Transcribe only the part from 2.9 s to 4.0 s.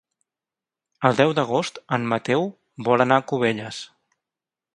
anar a Cubelles.